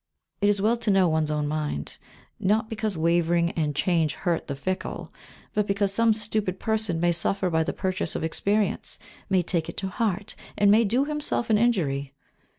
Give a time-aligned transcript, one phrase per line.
[0.41, 1.99] It is well to know one's own mind,
[2.39, 5.13] not because wavering and change hurt the fickle,
[5.53, 8.97] but because some stupid person may suffer by the purchase of experience;
[9.29, 12.15] may take it to heart, and may do himself an injury.